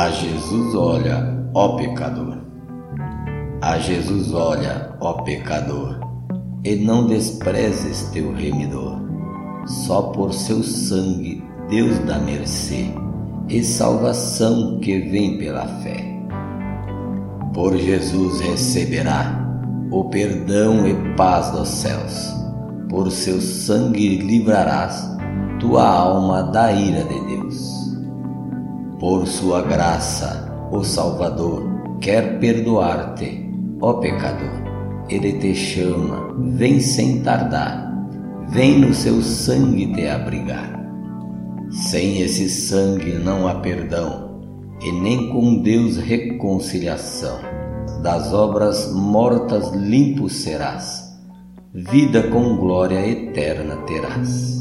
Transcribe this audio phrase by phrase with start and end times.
[0.00, 2.38] A Jesus olha, ó pecador.
[3.60, 6.00] A Jesus olha, ó pecador,
[6.64, 8.98] e não desprezes teu remidor.
[9.66, 12.86] Só por seu sangue Deus dá mercê
[13.46, 16.02] e salvação que vem pela fé.
[17.52, 19.38] Por Jesus receberá
[19.90, 22.34] o perdão e paz dos céus.
[22.88, 25.06] Por seu sangue livrarás
[25.60, 27.79] tua alma da ira de Deus.
[29.00, 33.50] Por sua graça, o Salvador quer perdoar-te,
[33.80, 34.62] ó pecador.
[35.08, 37.90] Ele te chama, vem sem tardar,
[38.50, 40.78] vem no seu sangue te abrigar.
[41.70, 44.42] Sem esse sangue não há perdão,
[44.82, 47.38] e nem com Deus reconciliação.
[48.02, 51.18] Das obras mortas limpo serás,
[51.72, 54.60] vida com glória eterna terás.